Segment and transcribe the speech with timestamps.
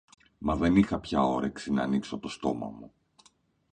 [0.37, 2.93] Μα δεν είχα πια όρεξη ν' ανοίξω το στόμα μου